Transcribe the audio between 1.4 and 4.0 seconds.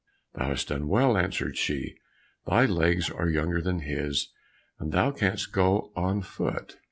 she, "thy legs are younger than